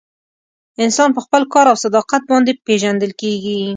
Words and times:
انسان 0.83 1.09
په 1.13 1.21
خپل 1.25 1.41
کار 1.53 1.65
او 1.71 1.77
صداقت 1.85 2.21
باندې 2.31 2.59
پیژندل 2.65 3.11
کیږي. 3.21 3.57